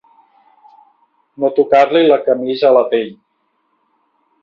No 1.45 1.53
tocar-li 1.61 2.03
la 2.09 2.19
camisa 2.31 2.69
a 2.71 2.75
la 2.81 2.85
pell. 2.95 3.15